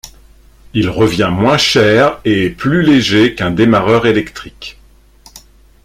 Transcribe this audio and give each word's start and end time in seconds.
Il 0.73 0.89
revient 0.89 1.29
moins 1.31 1.59
cher 1.59 2.19
et 2.25 2.45
est 2.45 2.49
plus 2.49 2.81
léger 2.81 3.35
qu'un 3.35 3.51
démarreur 3.51 4.07
électrique. 4.07 4.79